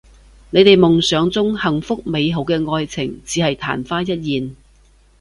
[0.49, 4.55] 你哋夢想中幸福美好嘅愛情只係曇花一現